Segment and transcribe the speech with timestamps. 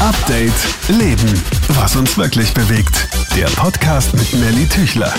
[0.00, 0.52] Update
[0.88, 1.42] Leben.
[1.70, 3.08] Was uns wirklich bewegt.
[3.36, 5.12] Der Podcast mit Nelly Tüchler.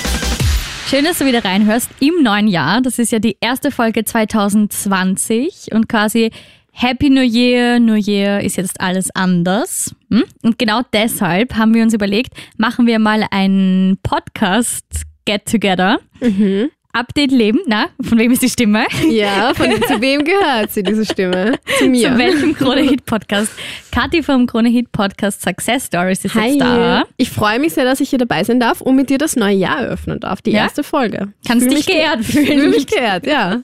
[0.87, 2.79] Schön, dass du wieder reinhörst im neuen Jahr.
[2.79, 6.31] Das ist ja die erste Folge 2020 und quasi
[6.71, 9.93] Happy New Year, New Year ist jetzt alles anders.
[10.11, 10.23] Hm?
[10.43, 14.85] Und genau deshalb haben wir uns überlegt, machen wir mal einen Podcast
[15.25, 15.99] Get Together.
[16.93, 18.85] Update Leben, na, von wem ist die Stimme?
[19.11, 21.59] Ja, von zu wem gehört sie, diese Stimme?
[21.77, 22.11] Zu mir.
[22.11, 23.51] Zu welchem Krone Hit Podcast?
[23.91, 26.47] Kathi vom Krone Hit Podcast Success Stories ist Hi.
[26.49, 27.03] jetzt da.
[27.17, 29.53] Ich freue mich sehr, dass ich hier dabei sein darf und mit dir das neue
[29.55, 30.41] Jahr eröffnen darf.
[30.41, 30.63] Die Ja?
[30.63, 31.31] erste Folge.
[31.47, 32.69] Kannst Fühl dich geehrt Fühl fühlen.
[32.71, 33.61] mich geehrt, ja.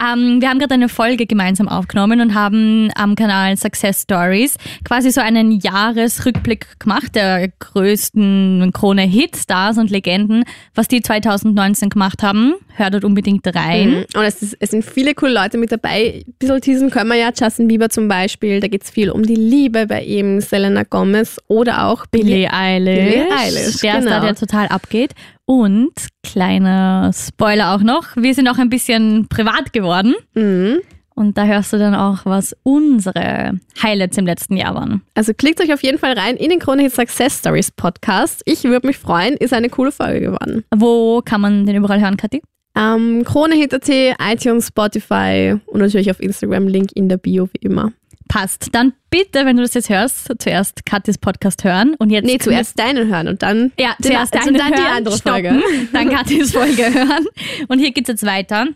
[0.00, 5.10] Ähm, wir haben gerade eine Folge gemeinsam aufgenommen und haben am Kanal Success Stories quasi
[5.10, 12.54] so einen Jahresrückblick gemacht der größten Krone Hitstars und Legenden, was die 2019 gemacht haben.
[12.76, 14.04] Hör dort unbedingt rein.
[14.14, 16.24] Und es, ist, es sind viele coole Leute mit dabei.
[16.26, 17.30] Ein bisschen teasen können wir ja.
[17.34, 18.60] Justin Bieber zum Beispiel.
[18.60, 20.40] Da geht es viel um die Liebe bei ihm.
[20.40, 22.52] Selena Gomez oder auch Billie Billie.
[22.52, 23.04] Eilish.
[23.04, 24.20] Billie Eilish, der genau.
[24.20, 25.14] der total abgeht.
[25.46, 25.92] Und
[26.22, 30.14] kleiner Spoiler auch noch, wir sind auch ein bisschen privat geworden.
[30.34, 30.80] Mhm.
[31.14, 35.02] Und da hörst du dann auch, was unsere Highlights im letzten Jahr waren.
[35.14, 38.42] Also klickt euch auf jeden Fall rein in den Krone Hit Success Stories Podcast.
[38.46, 39.36] Ich würde mich freuen.
[39.36, 40.64] Ist eine coole Folge geworden.
[40.74, 42.42] Wo kann man den überall hören, Kathi?
[42.76, 46.66] Ähm, KroneHit.at, iTunes, Spotify und natürlich auf Instagram.
[46.66, 47.92] Link in der Bio wie immer.
[48.28, 48.68] Passt.
[48.72, 52.24] Dann bitte, wenn du das jetzt hörst, zuerst Kathis Podcast hören und jetzt.
[52.26, 55.60] Nee, zuerst deinen hören und dann, Ja, zuerst also deine dann die hören, andere stoppen,
[55.60, 55.88] Folge.
[55.92, 57.26] dann Kathis Folge hören.
[57.68, 58.66] Und hier geht's jetzt weiter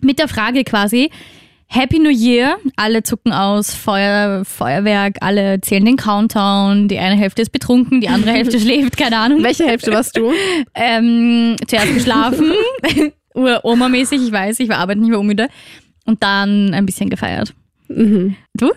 [0.00, 1.10] mit der Frage quasi.
[1.66, 2.58] Happy New Year.
[2.76, 6.86] Alle zucken aus, Feuer, Feuerwerk, alle zählen den Countdown.
[6.88, 9.42] Die eine Hälfte ist betrunken, die andere Hälfte schläft, keine Ahnung.
[9.42, 10.32] Welche Hälfte warst du?
[10.74, 12.52] Ähm, zuerst geschlafen,
[13.34, 15.48] Ur-Oma-mäßig, ich weiß, ich war arbeiten, ich war unmüde.
[16.04, 17.54] Und dann ein bisschen gefeiert.
[17.88, 18.36] Mhm.
[18.54, 18.70] Du?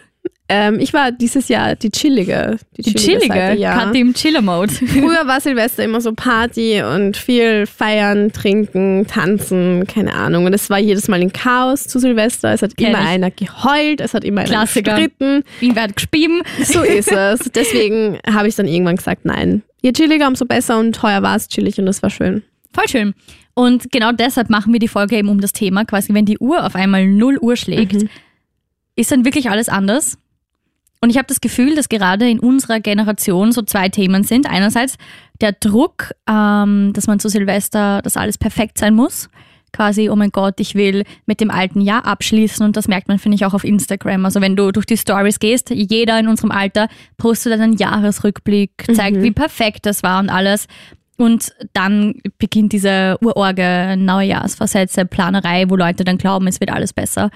[0.47, 2.57] Ähm, ich war dieses Jahr die chillige.
[2.77, 3.89] Die chillige, Seite, ja.
[3.91, 4.71] Im Chiller-Mode.
[4.85, 10.45] Früher war Silvester immer so Party und viel feiern, trinken, tanzen, keine Ahnung.
[10.45, 12.53] Und es war jedes Mal ein Chaos zu Silvester.
[12.53, 13.07] Es hat Kenn immer ich.
[13.07, 14.91] einer geheult, es hat immer einer Klassiker.
[14.91, 15.43] gestritten.
[15.61, 16.43] Ihn wird gespieben.
[16.63, 17.39] So ist es.
[17.55, 19.63] Deswegen habe ich dann irgendwann gesagt, nein.
[19.81, 22.43] Je chilliger, umso besser und heuer war es chillig und das war schön.
[22.71, 23.13] Voll schön.
[23.55, 26.63] Und genau deshalb machen wir die Folge eben um das Thema, quasi wenn die Uhr
[26.65, 28.09] auf einmal 0 Uhr schlägt, Mhm.
[28.95, 30.17] ist dann wirklich alles anders.
[31.05, 34.49] Und ich habe das Gefühl, dass gerade in unserer Generation so zwei Themen sind.
[34.49, 34.95] Einerseits
[35.39, 39.29] der Druck, ähm, dass man zu Silvester, dass alles perfekt sein muss.
[39.71, 43.19] Quasi, oh mein Gott, ich will mit dem alten Jahr abschließen und das merkt man,
[43.19, 44.25] finde ich, auch auf Instagram.
[44.25, 49.21] Also wenn du durch die Stories gehst, jeder in unserem Alter postet einen Jahresrückblick, zeigt,
[49.21, 50.65] wie perfekt das war und alles.
[51.17, 57.29] Und dann beginnt diese urorge Neujahrsversätze, Planerei, wo Leute dann glauben, es wird alles besser.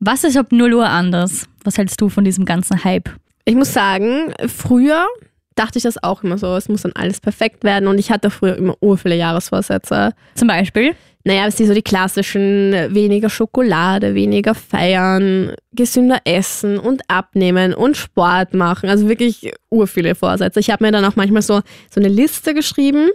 [0.00, 1.48] Was ist ab 0 Uhr anders?
[1.64, 3.10] Was hältst du von diesem ganzen Hype?
[3.44, 5.06] Ich muss sagen, früher
[5.54, 6.54] dachte ich das auch immer so.
[6.56, 10.12] Es muss dann alles perfekt werden und ich hatte früher immer ur viele Jahresvorsätze.
[10.34, 10.94] Zum Beispiel?
[11.26, 17.96] Naja, es sind so die klassischen, weniger Schokolade, weniger feiern, gesünder essen und abnehmen und
[17.96, 18.90] Sport machen.
[18.90, 20.60] Also wirklich ur viele Vorsätze.
[20.60, 23.08] Ich habe mir dann auch manchmal so, so eine Liste geschrieben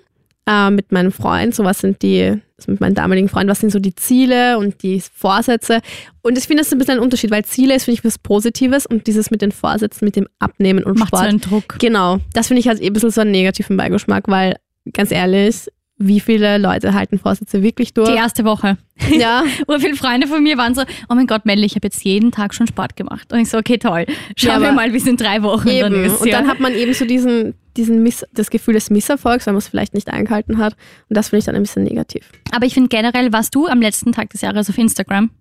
[0.50, 1.54] äh, mit meinem Freund.
[1.54, 2.24] So was sind die,
[2.58, 5.82] also mit meinem damaligen Freund, was sind so die Ziele und die Vorsätze.
[6.22, 8.18] Und ich finde das ist ein bisschen ein Unterschied, weil Ziele ist, finde ich, was
[8.18, 11.30] Positives und dieses mit den Vorsätzen, mit dem Abnehmen und Macht so Sport.
[11.30, 11.76] einen Druck.
[11.80, 14.56] Genau, das finde ich halt eh ein bisschen so einen negativen Beigeschmack, weil
[14.94, 15.68] ganz ehrlich,
[16.02, 18.10] wie viele Leute halten Vorsätze wirklich durch?
[18.10, 18.78] Die erste Woche.
[19.12, 22.04] Ja, Ur viele Freunde von mir waren so, oh mein Gott, Melly, ich habe jetzt
[22.04, 23.32] jeden Tag schon Sport gemacht.
[23.32, 24.06] Und ich so, okay, toll.
[24.36, 26.06] Schauen Ja, wir mal, wie es in drei Wochen dann eben.
[26.06, 26.22] ist.
[26.22, 26.38] Und ja.
[26.38, 29.68] dann hat man eben so diesen, diesen Miss, das Gefühl des Misserfolgs, weil man es
[29.68, 30.74] vielleicht nicht eingehalten hat.
[31.10, 32.30] Und das finde ich dann ein bisschen negativ.
[32.52, 35.32] Aber ich finde generell, warst du am letzten Tag des Jahres auf Instagram?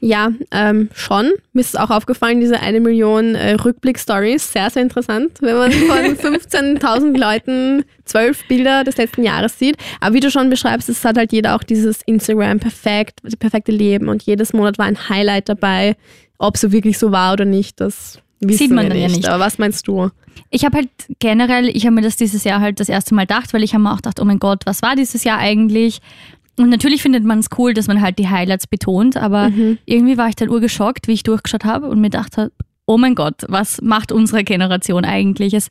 [0.00, 1.32] Ja, ähm, schon.
[1.52, 4.52] Mir ist auch aufgefallen, diese eine Million äh, Rückblick-Stories.
[4.52, 5.96] Sehr, sehr interessant, wenn man von
[6.38, 9.76] 15.000 Leuten zwölf Bilder des letzten Jahres sieht.
[10.00, 13.72] Aber wie du schon beschreibst, es hat halt jeder auch dieses Instagram perfekt, das perfekte
[13.72, 15.96] Leben und jedes Monat war ein Highlight dabei.
[16.38, 19.16] Ob so wirklich so war oder nicht, das wissen Sieht man dann ja nicht.
[19.16, 19.28] nicht.
[19.28, 20.10] Aber was meinst du?
[20.50, 20.88] Ich habe halt
[21.18, 23.82] generell, ich habe mir das dieses Jahr halt das erste Mal gedacht, weil ich habe
[23.82, 26.00] mir auch gedacht, oh mein Gott, was war dieses Jahr eigentlich?
[26.58, 29.50] Und natürlich findet man es cool, dass man halt die Highlights betont, aber
[29.84, 32.50] irgendwie war ich dann urgeschockt, wie ich durchgeschaut habe und mir dachte,
[32.86, 35.52] oh mein Gott, was macht unsere Generation eigentlich?
[35.52, 35.68] Es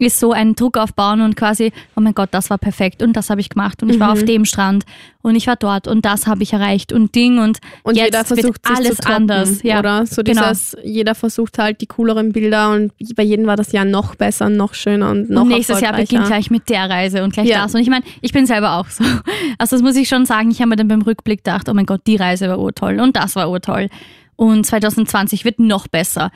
[0.00, 3.30] ist so ein Druck aufbauen und quasi, oh mein Gott, das war perfekt und das
[3.30, 4.84] habe ich gemacht und ich war auf dem Strand
[5.22, 8.24] und ich war dort und das habe ich erreicht und Ding und, Und jetzt jeder
[8.24, 9.62] versucht wird alles toppen, anders.
[9.62, 10.06] Ja, oder?
[10.06, 10.48] So genau.
[10.48, 14.48] dieses, jeder versucht halt die cooleren Bilder und bei jedem war das Jahr noch besser,
[14.48, 17.62] noch schöner und noch und nächstes Jahr beginnt gleich mit der Reise und gleich Ja.
[17.62, 17.74] das.
[17.74, 19.04] Und ich meine, ich bin selber auch so.
[19.58, 21.86] Also das muss ich schon sagen, ich habe mir dann beim Rückblick gedacht, oh mein
[21.86, 23.88] Gott, die Reise war urtoll und das war urtoll.
[24.36, 26.30] Und 2020 wird noch besser.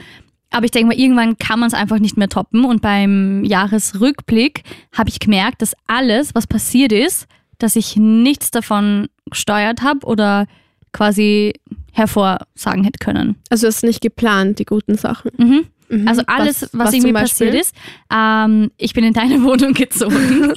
[0.55, 2.65] Aber ich denke mal, irgendwann kann man es einfach nicht mehr toppen.
[2.65, 4.63] Und beim Jahresrückblick
[4.93, 7.27] habe ich gemerkt, dass alles, was passiert ist,
[7.59, 10.47] dass ich nichts davon gesteuert habe oder
[10.93, 11.55] quasi
[11.93, 13.35] hervorsagen hätte können.
[13.51, 15.33] Also es ist nicht geplant, die guten Sachen.
[15.37, 15.67] Mhm.
[16.01, 16.09] Mhm.
[16.09, 17.47] Also alles, was, was irgendwie zum Beispiel?
[17.49, 17.75] passiert ist.
[18.13, 20.53] Ähm, ich bin in deine Wohnung gezogen.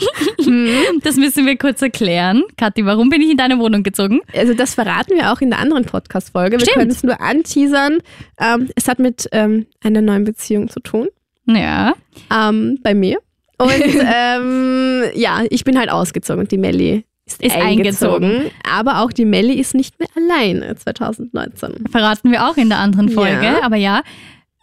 [0.45, 1.01] Mhm.
[1.03, 2.43] das müssen wir kurz erklären.
[2.57, 4.21] Kathi, warum bin ich in deine Wohnung gezogen?
[4.35, 6.59] Also das verraten wir auch in der anderen Podcast-Folge.
[6.59, 7.99] Wir können es nur anteasern.
[8.39, 11.07] Ähm, es hat mit ähm, einer neuen Beziehung zu tun.
[11.45, 11.93] Ja.
[12.31, 13.19] ähm, bei mir.
[13.57, 18.51] Und ähm, ja, ich bin halt ausgezogen und die Melli ist, Ist eingezogen.
[18.69, 21.85] Aber auch die Melli ist nicht mehr alleine 2019.
[21.91, 23.43] Verraten wir auch in der anderen Folge.
[23.43, 23.63] Ja.
[23.63, 24.01] Aber ja,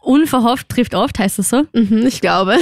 [0.04, 1.62] unverhofft trifft oft, heißt das so.
[1.72, 2.56] Mhm, ich glaube.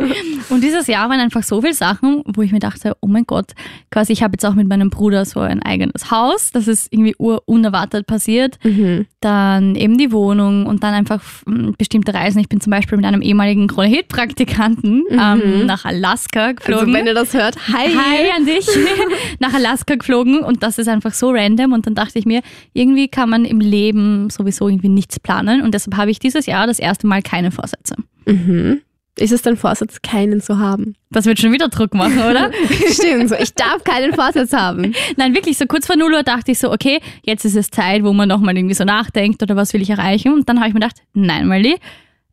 [0.48, 3.52] Und dieses Jahr waren einfach so viele Sachen, wo ich mir dachte, oh mein Gott,
[3.90, 6.50] quasi ich habe jetzt auch mit meinem Bruder so ein eigenes Haus.
[6.52, 8.58] Das ist irgendwie unerwartet passiert.
[8.64, 9.06] Mhm.
[9.20, 12.40] Dann eben die Wohnung und dann einfach mm, bestimmte Reisen.
[12.40, 16.80] Ich bin zum Beispiel mit einem ehemaligen Krone-Hit-Praktikanten ähm, nach Alaska geflogen.
[16.80, 17.88] Also wenn ihr das hört, hi.
[17.88, 18.66] Hi an dich.
[19.40, 22.40] Nach Alaska geflogen und das ist einfach so random und dann dachte ich mir,
[22.72, 26.66] irgendwie kann man im Leben sowieso irgendwie nichts planen und deshalb habe ich dieses Jahr
[26.66, 27.96] das erste Mal keine Vorsätze.
[28.26, 28.80] Mhm.
[29.18, 30.94] Ist es dein Vorsatz, keinen zu haben?
[31.10, 32.50] Das wird schon wieder Druck machen, oder?
[32.92, 33.34] Stimmt, so.
[33.34, 34.94] Ich darf keinen Vorsatz haben.
[35.16, 38.04] Nein, wirklich, so kurz vor 0 Uhr dachte ich so, okay, jetzt ist es Zeit,
[38.04, 40.32] wo man nochmal irgendwie so nachdenkt oder was will ich erreichen.
[40.32, 41.76] Und dann habe ich mir gedacht, nein, Mali,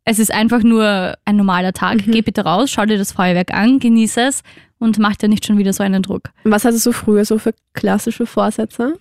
[0.04, 1.98] es ist einfach nur ein normaler Tag.
[2.06, 4.42] Geh bitte raus, schau dir das Feuerwerk an, genieße es
[4.78, 6.30] und mach dir nicht schon wieder so einen Druck.
[6.44, 8.94] Was hattest du früher so für klassische Vorsätze?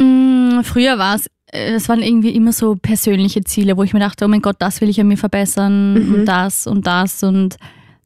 [0.00, 4.24] Mm, früher war es, es waren irgendwie immer so persönliche Ziele, wo ich mir dachte,
[4.24, 6.14] oh mein Gott, das will ich an mir verbessern Mhm.
[6.14, 7.56] und das und das und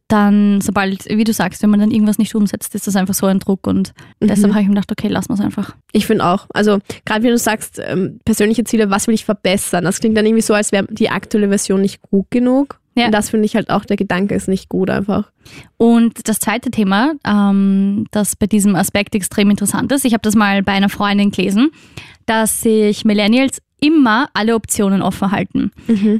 [0.09, 3.25] dann, sobald, wie du sagst, wenn man dann irgendwas nicht umsetzt, ist das einfach so
[3.27, 4.27] ein Druck und Mhm.
[4.27, 5.75] deshalb habe ich mir gedacht, okay, lass mal es einfach.
[5.93, 6.47] Ich finde auch.
[6.53, 9.85] Also gerade wenn du sagst, ähm, persönliche Ziele, was will ich verbessern?
[9.85, 12.79] Das klingt dann irgendwie so, als wäre die aktuelle Version nicht gut genug.
[12.95, 13.07] Ja.
[13.07, 15.31] Und das finde ich halt auch, der Gedanke ist nicht gut einfach.
[15.77, 20.35] Und das zweite Thema, ähm, das bei diesem Aspekt extrem interessant ist, ich habe das
[20.35, 21.71] mal bei einer Freundin gelesen,
[22.27, 25.73] dass sich Millennials immer alle Optionen offen halten.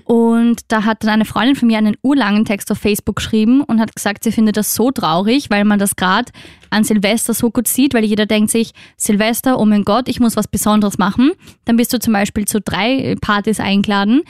[0.05, 3.81] Und da hat dann eine Freundin von mir einen urlangen Text auf Facebook geschrieben und
[3.81, 6.33] hat gesagt, sie findet das so traurig, weil man das gerade
[6.71, 10.35] an Silvester so gut sieht, weil jeder denkt sich, Silvester, oh mein Gott, ich muss
[10.35, 11.33] was Besonderes machen.
[11.65, 14.23] Dann bist du zum Beispiel zu drei Partys eingeladen,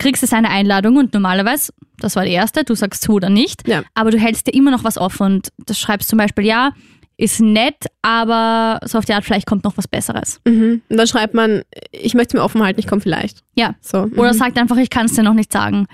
[0.00, 3.68] kriegst es eine Einladung und normalerweise, das war die erste, du sagst zu oder nicht,
[3.68, 3.82] Ja.
[3.94, 6.72] aber du hältst dir immer noch was offen und das schreibst zum Beispiel, ja,
[7.16, 10.40] ist nett, aber so auf die Art, vielleicht kommt noch was Besseres.
[10.46, 10.80] Mhm.
[10.88, 11.62] Und dann schreibt man,
[11.92, 13.40] ich möchte es mir offen halten, ich komme vielleicht.
[13.54, 13.74] Ja.
[13.82, 14.06] So.
[14.06, 14.18] Mhm.
[14.18, 15.86] Oder sagt einfach, ich kann es dir noch nicht sagen.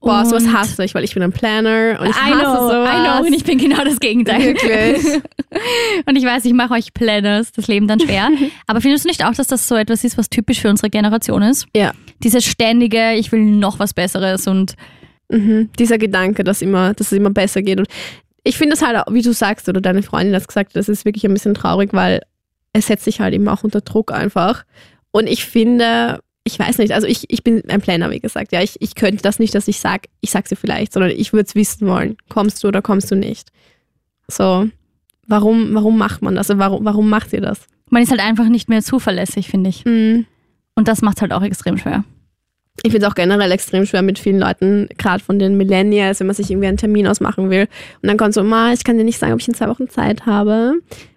[0.00, 2.68] Boah, sowas Und- hasse ich, weil ich bin ein Planner und ich I hasse know,
[2.68, 2.90] sowas.
[2.90, 4.42] I know, und ich bin genau das Gegenteil.
[4.42, 5.22] Wirklich.
[6.06, 8.28] Und ich weiß, ich mache euch Planners, das Leben dann schwer.
[8.66, 11.42] Aber findest du nicht auch, dass das so etwas ist, was typisch für unsere Generation
[11.42, 11.66] ist?
[11.76, 11.92] Ja.
[12.22, 14.76] Dieses ständige, ich will noch was Besseres und
[15.32, 15.70] Mhm.
[15.78, 17.78] Dieser Gedanke, dass, immer, dass es immer besser geht.
[17.78, 17.88] Und
[18.44, 21.24] ich finde es halt, wie du sagst, oder deine Freundin hat gesagt, das ist wirklich
[21.24, 22.20] ein bisschen traurig, weil
[22.74, 24.64] es setzt sich halt immer auch unter Druck einfach.
[25.10, 28.52] Und ich finde, ich weiß nicht, also ich, ich bin ein Planner, wie gesagt.
[28.52, 31.32] Ja, ich, ich könnte das nicht, dass ich sage, ich sag's dir vielleicht, sondern ich
[31.32, 32.16] würde es wissen wollen.
[32.28, 33.48] Kommst du oder kommst du nicht?
[34.28, 34.68] So,
[35.26, 36.50] warum, warum macht man das?
[36.50, 37.60] Also Warum, warum macht ihr das?
[37.90, 39.84] man ist halt einfach nicht mehr zuverlässig, finde ich.
[39.84, 40.26] Mhm.
[40.74, 42.04] Und das macht halt auch extrem schwer.
[42.82, 46.26] Ich finde es auch generell extrem schwer mit vielen Leuten, gerade von den Millennials, wenn
[46.26, 47.68] man sich irgendwie einen Termin ausmachen will.
[48.02, 49.88] Und dann kommt so, Ma, ich kann dir nicht sagen, ob ich in zwei Wochen
[49.90, 50.74] Zeit habe.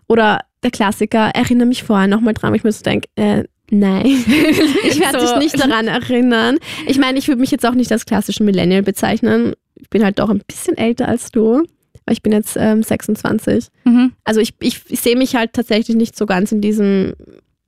[0.07, 4.99] Oder der Klassiker, erinnere mich vorher nochmal dran, ich mir so denke, äh, nein, ich
[4.99, 5.25] werde So.
[5.27, 6.57] dich nicht daran erinnern.
[6.87, 9.53] Ich meine, ich würde mich jetzt auch nicht als klassischen Millennial bezeichnen.
[9.75, 11.63] Ich bin halt doch ein bisschen älter als du,
[12.05, 13.67] weil ich bin jetzt ähm, 26.
[13.85, 14.11] Mhm.
[14.25, 17.13] Also ich, ich, ich sehe mich halt tatsächlich nicht so ganz in diesem,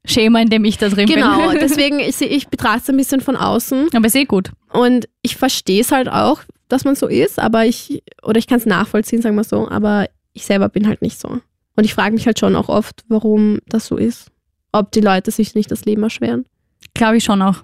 [0.08, 1.60] Schema, in dem ich da drin genau, bin.
[1.62, 3.90] deswegen, ich, ich betrachte es ein bisschen von außen.
[3.94, 4.52] Aber ist eh gut.
[4.72, 8.58] Und ich verstehe es halt auch, dass man so ist, aber ich, oder ich kann
[8.58, 11.30] es nachvollziehen, sagen wir so, aber ich selber bin halt nicht so.
[11.30, 14.32] Und ich frage mich halt schon auch oft, warum das so ist.
[14.72, 16.46] Ob die Leute sich nicht das Leben erschweren.
[16.94, 17.64] Glaube ich schon auch.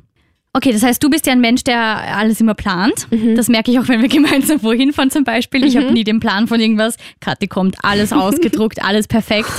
[0.55, 1.79] Okay, das heißt, du bist ja ein Mensch, der
[2.15, 3.07] alles immer plant.
[3.09, 3.35] Mhm.
[3.35, 5.63] Das merke ich auch, wenn wir gemeinsam wohin fahren zum Beispiel.
[5.65, 6.95] Ich habe nie den Plan von irgendwas.
[7.21, 9.49] Kathi kommt, alles ausgedruckt, alles perfekt.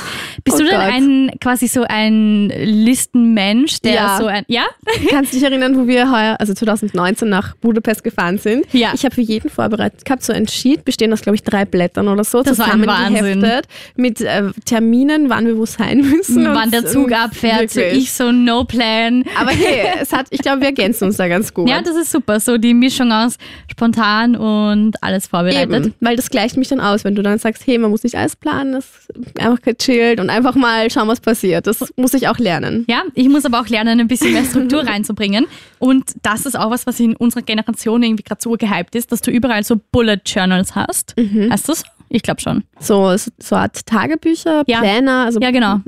[0.44, 0.92] Bist Oh du denn Gott.
[0.92, 4.18] ein quasi so ein Listenmensch, der Ja.
[4.18, 4.64] so ein ja?
[5.10, 8.64] Kannst du dich erinnern, wo wir heuer, also 2019 nach Budapest gefahren sind?
[8.72, 8.92] Ja.
[8.94, 12.06] Ich habe für jeden vorbereitet gehabt, so ein Sheet, bestehend aus, glaube ich, drei Blättern
[12.08, 16.44] oder so, Das zusammengeheftet, mit äh, Terminen, wann wir wo sein müssen.
[16.44, 19.24] Wann der Zug abfährt, so ich so no plan.
[19.40, 21.68] Aber hey, es hat, ich glaube, wir ergänzen uns da ganz gut.
[21.68, 22.40] Ja, das ist super.
[22.40, 23.36] So die Mischung aus
[23.70, 25.62] spontan und alles vorbereitet.
[25.86, 28.16] Eben, weil das gleicht mich dann aus, wenn du dann sagst, hey, man muss nicht
[28.16, 31.66] alles planen, das ist einfach gechillt und einfach mal schauen, was passiert.
[31.66, 32.84] Das muss ich auch lernen.
[32.88, 35.46] Ja, ich muss aber auch lernen, ein bisschen mehr Struktur reinzubringen.
[35.78, 39.20] Und das ist auch was, was in unserer Generation irgendwie gerade so gehypt ist, dass
[39.20, 41.14] du überall so Bullet Journals hast.
[41.18, 41.48] Mhm.
[41.50, 41.84] Hast du es?
[42.10, 42.62] Ich glaube schon.
[42.78, 44.80] So, so eine Art Tagebücher, Ja.
[44.80, 45.24] Pläne.
[45.24, 45.80] Also, Ja, genau.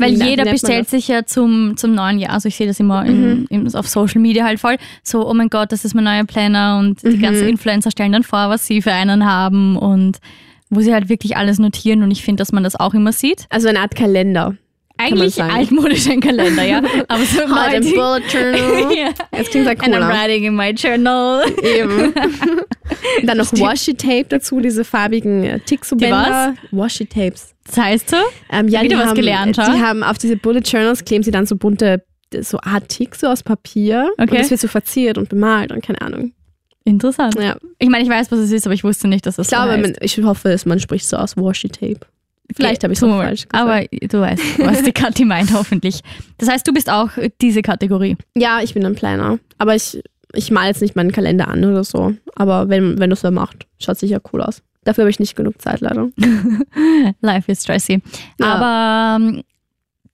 [0.00, 2.32] Weil jeder bestellt sich ja zum, zum neuen Jahr.
[2.32, 3.46] Also ich sehe das immer Mhm.
[3.50, 4.76] in, in, auf Social Media halt voll.
[5.02, 7.10] So, oh mein Gott, das ist mein neuer Planner und Mhm.
[7.10, 10.18] die ganzen Influencer stellen dann vor, was sie für einen haben und
[10.70, 13.46] wo sie halt wirklich alles notieren und ich finde, dass man das auch immer sieht.
[13.50, 14.56] Also eine Art Kalender.
[14.96, 16.78] Eigentlich altmodisch ein Kalender, ja.
[17.08, 18.94] Aber so ein neuerdings- Bullet Journal.
[19.36, 21.44] Jetzt klingt halt And I'm writing in my journal.
[21.62, 22.14] Eben.
[23.24, 26.54] Dann noch Washi-Tape dazu, diese farbigen äh, Tixo-Bänder.
[26.70, 27.54] Washi-Tapes.
[27.66, 28.16] Das heißt so?
[28.50, 29.78] Ähm, ja, Wieder die was haben, gelernt, Die ha?
[29.78, 32.04] haben auf diese Bullet Journals kleben sie dann so bunte,
[32.40, 34.10] so Art Tixo aus Papier.
[34.16, 34.38] Und Okay.
[34.38, 36.32] das wird so verziert und bemalt und keine Ahnung.
[36.84, 37.34] Interessant.
[37.40, 37.56] Ja.
[37.78, 39.70] Ich meine, ich weiß, was es ist, aber ich wusste nicht, dass das Ich glaube,
[39.72, 39.82] so heißt.
[39.82, 42.00] man, ich hoffe, es- man spricht so aus Washi-Tape.
[42.54, 43.54] Vielleicht habe ich es falsch gesagt.
[43.54, 46.00] Aber du weißt, was die Kathi meint, hoffentlich.
[46.38, 48.16] Das heißt, du bist auch diese Kategorie.
[48.36, 49.38] ja, ich bin ein Planner.
[49.58, 50.00] Aber ich,
[50.32, 52.14] ich male jetzt nicht meinen Kalender an oder so.
[52.36, 54.62] Aber wenn, wenn du es so macht, schaut sicher cool aus.
[54.84, 56.08] Dafür habe ich nicht genug Zeit, leider.
[57.20, 58.02] Life is stressy.
[58.38, 58.46] Ja.
[58.46, 59.42] Aber ähm,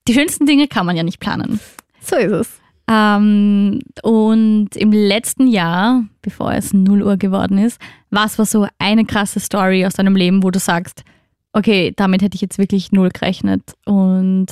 [0.08, 1.60] die schönsten Dinge kann man ja nicht planen.
[2.00, 2.60] So ist es.
[2.90, 7.80] Ähm, und im letzten Jahr, bevor es 0 Uhr geworden ist,
[8.10, 11.04] was war so eine krasse Story aus deinem Leben, wo du sagst,
[11.52, 13.62] okay, damit hätte ich jetzt wirklich null gerechnet.
[13.84, 14.46] Und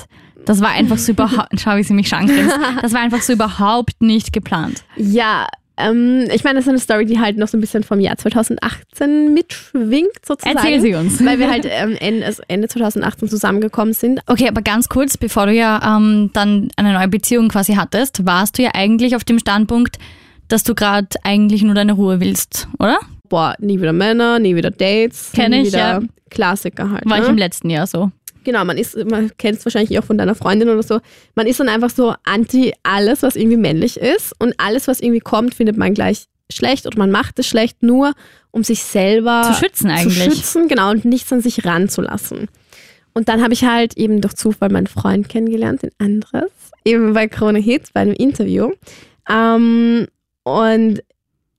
[0.44, 2.56] das war einfach so überhaupt, schau, wie sie mich schon angrinst.
[2.82, 4.84] Das war einfach so überhaupt nicht geplant.
[4.96, 5.46] Ja,
[5.78, 8.16] ähm, ich meine, das ist eine Story, die halt noch so ein bisschen vom Jahr
[8.16, 10.56] 2018 mitschwingt, sozusagen.
[10.56, 11.24] Erzähl sie uns.
[11.24, 14.20] Weil wir halt ähm, Ende, also Ende 2018 zusammengekommen sind.
[14.26, 18.58] Okay, aber ganz kurz, bevor du ja ähm, dann eine neue Beziehung quasi hattest, warst
[18.58, 19.98] du ja eigentlich auf dem Standpunkt,
[20.48, 22.98] dass du gerade eigentlich nur deine Ruhe willst, oder?
[23.28, 25.30] Boah, nie wieder Männer, nie wieder Dates.
[25.34, 26.00] Kenn nie ich, wieder ja.
[26.28, 27.04] Klassiker halt.
[27.06, 27.24] War ne?
[27.24, 28.10] ich im letzten Jahr so.
[28.44, 31.00] Genau, man ist, man kennt es wahrscheinlich auch von deiner Freundin oder so.
[31.34, 34.34] Man ist dann einfach so anti alles, was irgendwie männlich ist.
[34.38, 38.14] Und alles, was irgendwie kommt, findet man gleich schlecht oder man macht es schlecht, nur
[38.50, 40.30] um sich selber Zu schützen eigentlich.
[40.30, 42.48] Zu schützen, genau, und nichts an sich ranzulassen.
[43.12, 46.50] Und dann habe ich halt eben durch Zufall meinen Freund kennengelernt, den Andres,
[46.84, 48.72] eben bei Krone Hits, bei einem Interview.
[49.28, 50.06] Ähm,
[50.44, 51.02] und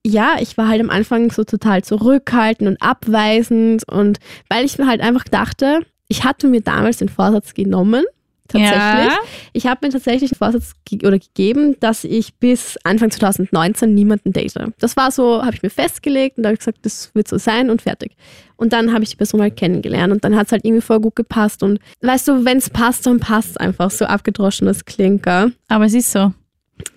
[0.04, 4.86] ja, ich war halt am Anfang so total zurückhaltend und abweisend und weil ich mir
[4.86, 8.04] halt einfach dachte, ich hatte mir damals den Vorsatz genommen,
[8.48, 9.12] tatsächlich.
[9.12, 9.18] Ja.
[9.52, 14.32] Ich habe mir tatsächlich den Vorsatz ge oder gegeben, dass ich bis Anfang 2019 niemanden
[14.32, 14.54] date.
[14.78, 17.38] Das war so, habe ich mir festgelegt und da habe ich gesagt, das wird so
[17.38, 18.16] sein und fertig.
[18.56, 21.00] Und dann habe ich die Person halt kennengelernt und dann hat es halt irgendwie voll
[21.00, 21.62] gut gepasst.
[21.62, 25.50] Und weißt du, wenn es passt, dann passt es einfach so abgedroschenes Klinker.
[25.68, 26.32] Aber es ist so.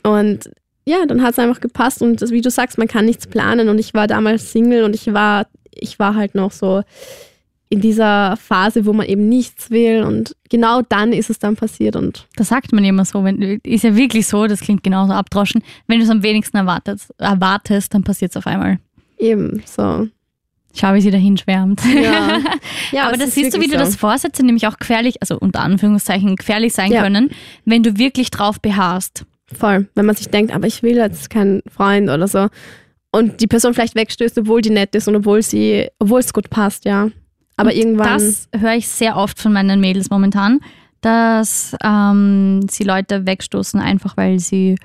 [0.04, 0.50] Und
[0.86, 3.70] ja, dann hat es einfach gepasst und das, wie du sagst, man kann nichts planen
[3.70, 6.84] und ich war damals Single und ich war, ich war halt noch so
[7.70, 11.96] in dieser Phase, wo man eben nichts will und genau dann ist es dann passiert
[11.96, 13.24] und Das sagt man immer so.
[13.24, 15.64] Wenn, ist ja wirklich so, das klingt genauso abdroschen.
[15.88, 18.78] Wenn du es am wenigsten erwartet, erwartest, dann passiert es auf einmal.
[19.18, 20.08] eben so.
[20.76, 21.82] Schau, wie sie dahin schwärmt.
[21.96, 22.40] Ja,
[22.92, 23.78] ja Aber das siehst du, wie du so.
[23.80, 27.02] das Vorsätze nämlich auch gefährlich, also unter Anführungszeichen gefährlich sein Ja.
[27.04, 27.30] können,
[27.66, 29.26] wenn du wirklich drauf beharrst.
[29.58, 29.88] Voll.
[29.96, 32.48] Wenn man sich denkt, aber ich will jetzt keinen Freund oder so.
[33.12, 36.50] Und die Person vielleicht wegstößt, obwohl die nett ist und obwohl sie, obwohl es gut
[36.50, 37.10] passt, ja.
[37.58, 38.08] Aber Und irgendwann.
[38.20, 40.60] Das höre ich sehr oft von meinen Mädels momentan,
[41.02, 44.76] dass ähm, sie Leute wegstoßen, einfach weil sie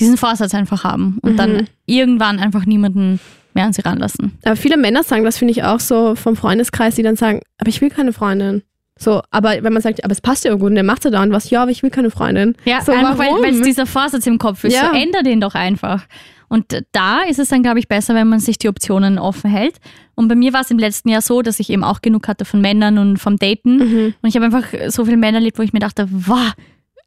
[0.00, 1.36] diesen Vorsatz einfach haben und Mhm.
[1.36, 3.20] dann irgendwann einfach niemanden
[3.54, 4.38] mehr an sie ranlassen.
[4.44, 7.68] aber viele Männer sagen, das finde ich auch so vom Freundeskreis, die dann sagen, aber
[7.68, 8.62] ich will keine Freundin.
[9.02, 11.22] So, aber wenn man sagt, aber es passt ja gut und der macht ja da
[11.22, 12.54] und was, ja, aber ich will keine Freundin.
[12.66, 13.42] Ja, so, einfach warum?
[13.42, 14.74] weil es dieser Vorsatz im Kopf ist.
[14.74, 14.90] Ja.
[14.90, 16.04] So änder den doch einfach.
[16.48, 19.76] Und da ist es dann, glaube ich, besser, wenn man sich die Optionen offen hält.
[20.16, 22.44] Und bei mir war es im letzten Jahr so, dass ich eben auch genug hatte
[22.44, 23.76] von Männern und vom Daten.
[23.76, 24.14] Mhm.
[24.20, 26.52] Und ich habe einfach so viele Männer erlebt, wo ich mir dachte, wow,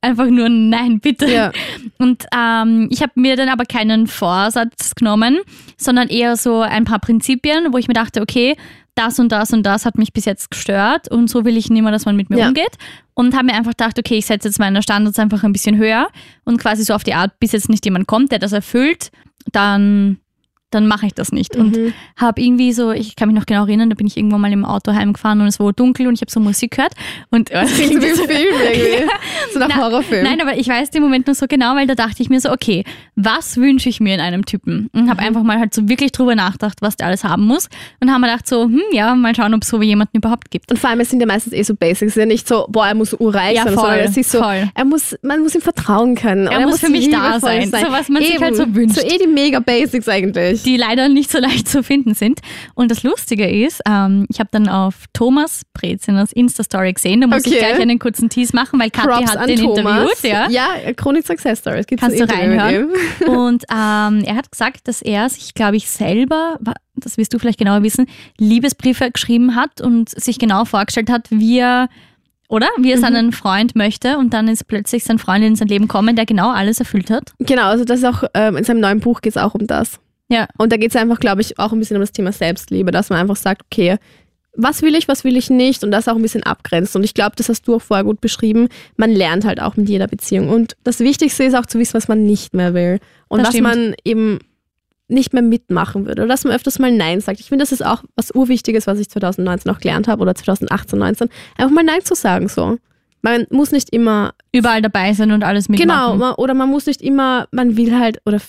[0.02, 1.32] einfach nur nein, bitte.
[1.32, 1.52] Ja.
[2.00, 5.40] Und ähm, ich habe mir dann aber keinen Vorsatz genommen,
[5.78, 8.56] sondern eher so ein paar Prinzipien, wo ich mir dachte, okay,
[8.96, 11.82] das und das und das hat mich bis jetzt gestört und so will ich nicht
[11.82, 12.48] mehr, dass man mit mir Ja.
[12.48, 12.78] umgeht.
[13.16, 16.08] Und habe mir einfach gedacht, okay, ich setze jetzt meine Standards einfach ein bisschen höher
[16.46, 19.12] und quasi so auf die Art, bis jetzt nicht jemand kommt, der das erfüllt,
[19.52, 20.18] dann,
[20.74, 21.56] dann mache ich das nicht.
[21.56, 21.94] Und Mhm.
[22.18, 24.66] habe irgendwie so, ich kann mich noch genau erinnern, da bin ich irgendwann mal im
[24.66, 26.94] Auto heimgefahren und es war dunkel und ich habe so Musik gehört.
[27.32, 29.12] Und Das klingt so wie ein Film irgendwie.
[29.54, 30.24] So nach Horrorfilm.
[30.24, 32.52] Nein, aber ich weiß den Moment nur so genau, weil da dachte ich mir so,
[32.52, 32.84] okay,
[33.16, 34.90] was wünsche ich mir in einem Typen?
[34.94, 35.10] Und Mhm.
[35.10, 37.70] habe einfach mal halt so wirklich drüber nachgedacht, was der alles haben muss.
[38.00, 40.72] Und habe mir gedacht so, hm, ja, mal schauen, ob es so jemanden überhaupt gibt.
[40.72, 42.02] Und vor allem, es sind ja meistens eh so Basics.
[42.02, 44.32] Es ist ja nicht so, boah, er muss urreich Ja, sein, voll, sondern es ist
[44.32, 44.70] so, voll.
[44.74, 46.48] er muss, man muss ihm vertrauen können.
[46.48, 48.96] Er oder muss für mich da liebevoll sein, so was man sich halt so wünscht.
[49.00, 50.63] So eh die mega Basics eigentlich.
[50.66, 52.40] Die leider nicht so leicht zu finden sind.
[52.74, 57.46] Und das Lustige ist, ähm, ich habe dann auf Thomas Brezinners Insta-Story gesehen, da muss
[57.46, 57.60] ich Okay.
[57.60, 60.12] gleich einen kurzen Tease machen, weil Kathi Props hat den Thomas.
[60.22, 60.24] interviewt.
[60.24, 60.50] Ja.
[60.50, 61.86] ja, Chronic Success Stories.
[61.88, 62.90] Gibt's Kannst du reinhören.
[63.28, 66.58] Und ähm, er hat gesagt, dass er sich, glaube ich, selber,
[66.96, 71.60] das wirst du vielleicht genauer wissen, Liebesbriefe geschrieben hat und sich genau vorgestellt hat, wie
[71.60, 71.90] er,
[72.50, 72.68] oder?
[72.78, 74.18] Wie er seinen Freund möchte.
[74.18, 77.34] Und dann ist plötzlich sein Freund in sein Leben gekommen, der genau alles erfüllt hat.
[77.40, 80.00] Genau, also das ist auch, ähm, in seinem neuen Buch geht es auch um das.
[80.30, 80.48] Ja.
[80.58, 83.10] Und da geht es einfach, glaube ich, auch ein bisschen um das Thema Selbstliebe, dass
[83.10, 83.98] man einfach sagt, okay,
[84.56, 86.96] was will ich, was will ich nicht und das auch ein bisschen abgrenzt.
[86.96, 88.68] Und ich glaube, das hast du auch vorher gut beschrieben.
[88.98, 90.50] Man lernt halt auch mit jeder Beziehung.
[90.50, 93.00] Und das Wichtigste ist auch zu wissen, was man nicht mehr will.
[93.28, 93.68] Und Das was stimmt.
[93.68, 94.40] man eben
[95.08, 96.22] nicht mehr mitmachen würde.
[96.22, 97.40] Oder dass man öfters mal Nein sagt.
[97.40, 101.00] Ich finde, das ist auch was Urwichtiges, was ich 2019 auch gelernt habe oder 2018,
[101.00, 101.30] 19.
[101.58, 102.78] Einfach mal Nein zu sagen so.
[103.24, 105.90] Man muss nicht immer Überall dabei sein und alles mitmachen.
[105.90, 108.40] Genau, man, oder man muss nicht immer, man will halt, oder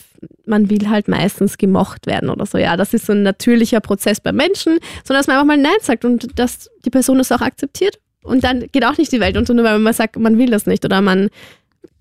[0.47, 2.59] man will halt meistens gemocht werden oder so.
[2.59, 5.73] Ja, das ist so ein natürlicher Prozess beim Menschen, sondern dass man einfach mal Nein
[5.81, 8.01] sagt und dass die Person das auch akzeptiert.
[8.23, 10.67] Und dann geht auch nicht die Welt unter, nur weil man sagt, man will das
[10.67, 11.31] nicht oder man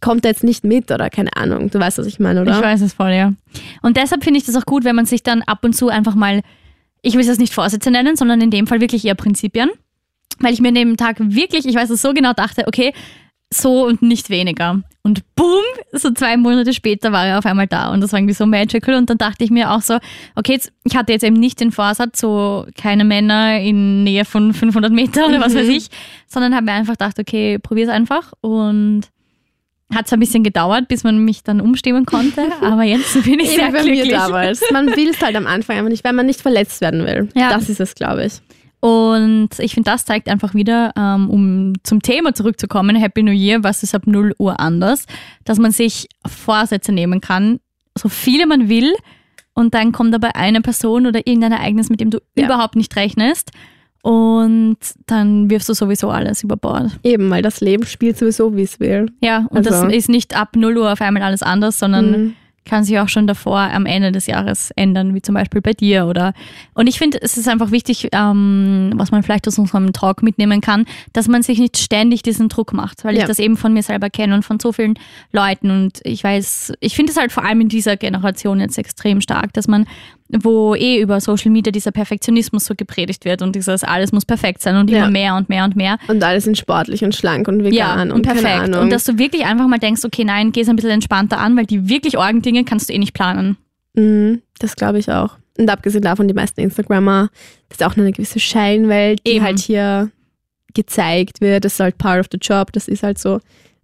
[0.02, 1.70] kommt da jetzt nicht mit oder keine Ahnung.
[1.70, 2.58] Du weißt, was ich meine, oder?
[2.58, 3.34] Ich weiß es voll, ja.
[3.82, 6.16] Und deshalb finde ich das auch gut, wenn man sich dann ab und zu einfach
[6.16, 6.42] mal,
[7.02, 9.70] ich will es jetzt nicht Vorsätze nennen, sondern in dem Fall wirklich eher Prinzipien.
[10.40, 12.94] Weil ich mir an dem Tag wirklich, ich weiß es so genau, dachte, okay,
[13.54, 14.82] so und nicht weniger.
[15.04, 15.62] Und boom,
[15.92, 18.96] so zwei Monate später war er auf einmal da und das war irgendwie so magical.
[18.96, 20.00] Und dann dachte ich mir auch so,
[20.36, 24.54] okay, jetzt, ich hatte jetzt eben nicht den Vorsatz, so keine Männer in Nähe von
[24.54, 25.58] 500 Meter oder was Mhm.
[25.60, 25.88] weiß ich,
[26.28, 29.02] sondern habe mir einfach gedacht, okay, probier's einfach und
[29.94, 33.50] hat es ein bisschen gedauert, bis man mich dann umstimmen konnte, aber jetzt bin ich
[33.52, 34.12] sehr bei mir glücklich.
[34.14, 34.64] damals.
[34.72, 37.30] Man will es halt am Anfang einfach nicht, weil man nicht verletzt werden will.
[37.36, 37.50] Ja.
[37.50, 38.34] Das ist es, glaube ich.
[38.84, 43.64] Und ich finde, das zeigt einfach wieder, ähm, um zum Thema zurückzukommen, Happy New Year,
[43.64, 45.06] was ist ab 0 Uhr anders,
[45.46, 47.62] dass man sich Vorsätze nehmen kann,
[47.98, 48.94] so viele man will,
[49.54, 52.44] und dann kommt aber eine Person oder irgendein Ereignis, mit dem du Ja.
[52.44, 53.52] überhaupt nicht rechnest,
[54.02, 54.76] und
[55.06, 56.88] dann wirfst du sowieso alles über Bord.
[57.04, 59.14] Eben, weil das Leben spielt sowieso, wie es will.
[59.22, 62.34] Ja, und Also- das ist nicht ab 0 Uhr auf einmal alles anders, sondern Mhm.
[62.66, 66.06] Kann sich auch schon davor am Ende des Jahres ändern, wie zum Beispiel bei dir
[66.08, 66.34] oder
[66.74, 70.62] und ich finde, es ist einfach wichtig, ähm, was man vielleicht aus unserem Talk mitnehmen
[70.62, 73.22] kann, dass man sich nicht ständig diesen Druck macht, weil Ja.
[73.22, 74.96] ich das eben von mir selber kenne und von so vielen
[75.32, 79.22] Leuten und ich weiß, ich finde es halt vor allem in dieser Generation jetzt extrem
[79.22, 79.86] stark, dass man
[80.30, 84.62] wo eh über Social Media dieser Perfektionismus so gepredigt wird und dieses alles muss perfekt
[84.62, 85.00] sein und Ja.
[85.00, 85.98] immer mehr und mehr und mehr.
[86.08, 88.76] Und alle sind sportlich und schlank und vegan Ja, und, und perfekt.
[88.76, 91.56] Und dass du wirklich einfach mal denkst, okay, nein, geh es ein bisschen entspannter an,
[91.56, 93.58] weil die wirklich argen Dinge kannst du eh nicht planen.
[93.96, 95.38] Mhm, das glaube ich auch.
[95.58, 97.30] Und abgesehen davon, die meisten Instagrammer,
[97.70, 99.46] das ist auch nur eine gewisse Scheinwelt, die Eben.
[99.46, 100.10] halt hier
[100.74, 101.66] gezeigt wird.
[101.66, 103.40] Das ist halt part of the job, das ist halt so.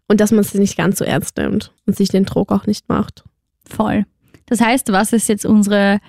[0.07, 2.89] Und dass man es nicht ganz so ernst nimmt und sich den Druck auch nicht
[2.89, 3.23] macht.
[3.67, 4.05] Voll.
[4.47, 5.99] Das heißt, was ist jetzt unsere,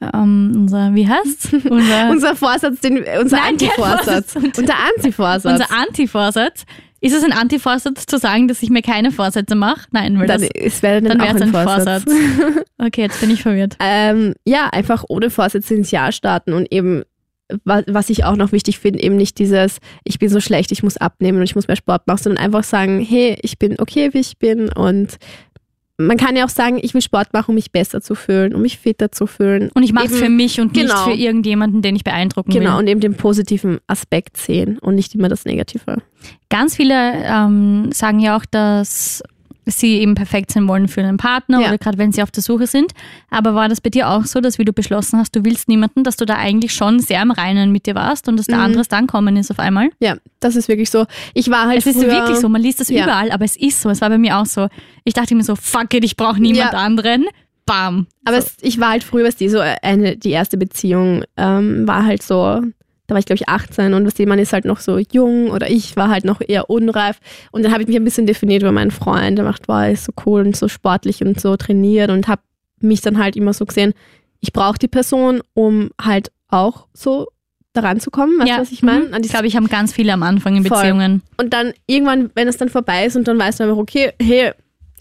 [0.00, 4.32] ähm, unser, wie heißt unser, Unser Vorsatz, den, unser Antivorsatz.
[4.32, 4.36] Vorsatz.
[4.58, 5.52] Unser Antivorsatz.
[5.60, 6.64] unser Antivorsatz?
[7.02, 9.86] Ist es ein Antivorsatz zu sagen, dass ich mir keine Vorsätze mache?
[9.90, 12.04] Nein, weil dann das, es wäre dann, dann auch wäre es ein ein Vorsatz.
[12.04, 12.64] Vorsatz.
[12.78, 13.76] Okay, jetzt bin ich verwirrt.
[13.80, 17.02] Ähm, ja, einfach ohne Vorsätze ins Jahr starten und eben,
[17.64, 20.82] wa- was ich auch noch wichtig finde, eben nicht dieses, ich bin so schlecht, ich
[20.82, 24.10] muss abnehmen und ich muss mehr Sport machen, sondern einfach sagen, hey, ich bin okay,
[24.12, 25.16] wie ich bin und
[26.06, 28.62] man kann ja auch sagen, ich will Sport machen, um mich besser zu fühlen, um
[28.62, 29.70] mich fitter zu fühlen.
[29.74, 30.94] Und ich mache es für mich und genau.
[30.94, 32.78] nicht für irgendjemanden, den ich beeindrucken Genau, will.
[32.80, 35.98] und eben den positiven Aspekt sehen und nicht immer das Negative.
[36.48, 39.22] Ganz viele ähm, sagen ja auch, dass
[39.66, 41.68] sie eben perfekt sein wollen für einen Partner Ja.
[41.68, 42.92] oder gerade wenn sie auf der Suche sind.
[43.30, 46.02] Aber war das bei dir auch so, dass wie du beschlossen hast, du willst niemanden,
[46.04, 48.64] dass du da eigentlich schon sehr im Reinen mit dir warst und dass der Mhm.
[48.64, 49.90] andere dann kommen ist auf einmal?
[50.00, 51.06] Ja, das ist wirklich so.
[51.34, 53.04] Ich war halt Es ist wirklich so, man liest das Ja.
[53.04, 53.90] überall, aber es ist so.
[53.90, 54.68] Es war bei mir auch so.
[55.04, 56.78] Ich dachte mir so, fuck it, ich brauche niemand Ja.
[56.78, 57.26] anderen.
[57.66, 58.06] Bam.
[58.24, 58.48] Aber so.
[58.48, 62.22] es, ich war halt früher, was die so eine, die erste Beziehung ähm, war halt
[62.22, 62.62] so,
[63.10, 65.50] da war ich glaube ich 18 und was die, man ist halt noch so jung
[65.50, 67.18] oder ich war halt noch eher unreif
[67.50, 70.04] und dann habe ich mich ein bisschen definiert über meinen Freund, der macht, wow, ist
[70.04, 72.42] so cool und so sportlich und so trainiert und habe
[72.78, 73.94] mich dann halt immer so gesehen,
[74.38, 77.26] ich brauche die Person, um halt auch so
[77.72, 79.06] daran zu kommen, weißt du, was ich meine?
[79.06, 79.24] mhm.
[79.24, 80.78] Ich glaube, ich haben ganz viele am Anfang in Voll.
[80.78, 81.22] Beziehungen.
[81.36, 84.52] Und dann irgendwann, wenn es dann vorbei ist und dann weißt du einfach, okay, hey,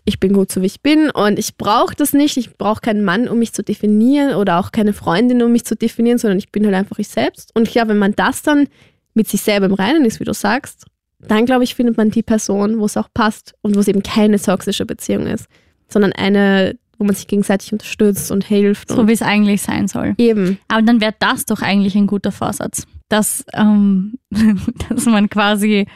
[0.05, 2.37] ich bin gut so wie ich bin und ich brauche das nicht.
[2.37, 5.75] Ich brauche keinen Mann, um mich zu definieren oder auch keine Freundin, um mich zu
[5.75, 7.51] definieren, sondern ich bin halt einfach ich selbst.
[7.55, 8.67] Und ich glaube, wenn man das dann
[9.13, 10.85] mit sich selber im Reinen ist, wie du sagst,
[11.19, 14.03] dann glaube ich, findet man die Person, wo es auch passt und wo es eben
[14.03, 15.47] keine toxische Beziehung ist,
[15.89, 18.89] sondern eine, wo man sich gegenseitig unterstützt und hilft.
[18.89, 20.15] So wie es eigentlich sein soll.
[20.17, 20.59] eben.
[20.67, 24.17] Aber dann wäre das doch eigentlich ein guter Vorsatz, dass, ähm,
[24.89, 25.87] dass man quasi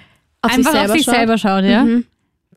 [0.41, 1.15] Auf einfach sich selber auf sich schaut.
[1.15, 1.83] selber schaut, ja?
[1.83, 2.05] Mhm.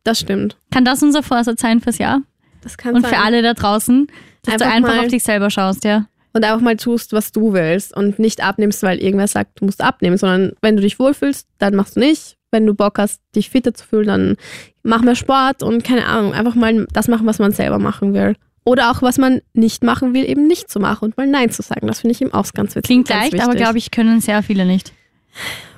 [0.07, 0.55] Das stimmt.
[0.71, 2.21] Kann das unser Vorsatz sein fürs Jahr?
[2.61, 3.13] Das kann Und sein.
[3.13, 4.07] für alle da draußen,
[4.43, 6.07] dass Einfach du einfach auf dich selber schaust, ja?
[6.31, 9.83] Und einfach mal tust, was du willst und nicht abnimmst, weil irgendwer sagt, du musst
[9.83, 12.37] abnehmen, sondern wenn du dich wohlfühlst, dann machst du nicht.
[12.51, 14.37] Wenn du Bock hast, dich fitter zu fühlen, dann
[14.81, 18.37] mach mehr Sport und keine Ahnung, einfach mal das machen, was man selber machen will.
[18.63, 21.63] Oder auch, was man nicht machen will, eben nicht zu machen und mal Nein zu
[21.63, 21.85] sagen.
[21.85, 22.83] Das finde ich eben auch ganz witzig.
[22.83, 23.61] Klingt ganz leicht, aber wichtig.
[23.61, 24.93] glaube ich, können sehr viele nicht.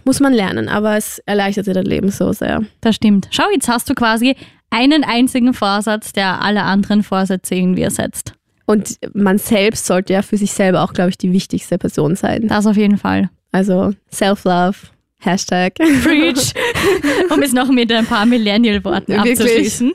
[0.05, 2.63] Muss man lernen, aber es erleichtert dir das Leben so sehr.
[2.81, 3.27] Das stimmt.
[3.31, 4.35] Schau, jetzt hast du quasi
[4.69, 8.33] einen einzigen Vorsatz, der alle anderen Vorsätze irgendwie ersetzt.
[8.65, 12.47] Und man selbst sollte ja für sich selber auch, glaube ich, die wichtigste Person sein.
[12.47, 13.29] Das auf jeden Fall.
[13.51, 14.77] Also Self-Love,
[15.19, 15.73] Hashtag.
[15.75, 16.53] Preach.
[17.31, 19.93] um es noch mit ein paar Millennial-Worten abzuschließen.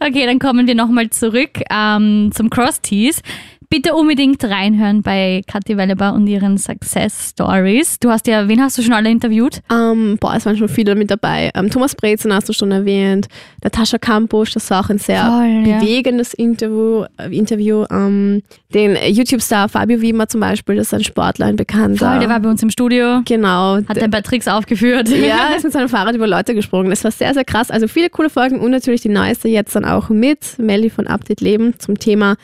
[0.00, 3.20] Okay, dann kommen wir nochmal zurück ähm, zum Cross-Tease.
[3.72, 8.00] Bitte unbedingt reinhören bei Kathi Welleber und ihren Success Stories.
[8.00, 9.62] Du hast ja, wen hast du schon alle interviewt?
[9.70, 11.52] Ähm, boah, es waren schon viele mit dabei.
[11.54, 13.28] Ähm, Thomas Brezen hast du schon erwähnt.
[13.62, 15.78] Natascha Kampusch, das war auch ein sehr Voll, ja.
[15.78, 17.04] bewegendes Interview.
[17.16, 17.84] Äh, Interview.
[17.92, 18.42] Ähm,
[18.74, 22.10] den YouTube-Star Fabio Wiemer zum Beispiel, das ist ein Sportler, ein Bekannter.
[22.10, 23.76] Voll, der war bei uns im Studio, genau.
[23.86, 25.08] hat ein paar Tricks aufgeführt.
[25.10, 26.90] ja, ist mit seinem Fahrrad über Leute gesprungen.
[26.90, 27.70] Das war sehr, sehr krass.
[27.70, 31.40] Also viele coole Folgen und natürlich die neueste jetzt dann auch mit Melly von Update
[31.40, 32.34] Leben zum Thema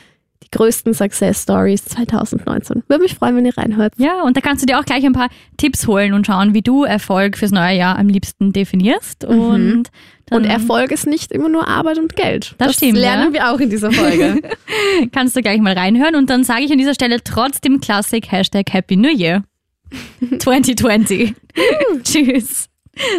[0.56, 2.82] größten Success Stories 2019.
[2.88, 3.92] Würde mich freuen, wenn ihr reinhört.
[3.98, 6.62] Ja, und da kannst du dir auch gleich ein paar Tipps holen und schauen, wie
[6.62, 9.24] du Erfolg fürs neue Jahr am liebsten definierst.
[9.24, 9.90] Und,
[10.26, 12.54] dann Und Erfolg ist nicht immer nur Arbeit und Geld.
[12.58, 13.40] Das stimmt, lernen ja.
[13.40, 14.40] wir auch in dieser Folge.
[15.12, 16.14] kannst du gleich mal reinhören.
[16.14, 19.44] Und dann sage ich an dieser Stelle trotzdem Klassik Hashtag Happy New Year
[20.38, 21.34] 2020.
[22.02, 22.68] Tschüss.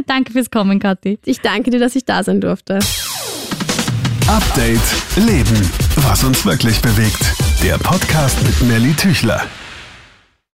[0.08, 1.20] Danke fürs Kommen, Kathi.
[1.24, 2.80] ich danke dir, dass ich da sein durfte.
[4.28, 4.82] Update
[5.18, 5.87] Leben.
[6.10, 7.36] Was uns wirklich bewegt.
[7.62, 9.44] Der Podcast mit Nelly Tüchler.